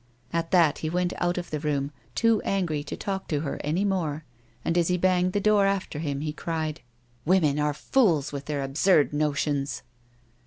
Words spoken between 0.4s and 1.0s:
that, he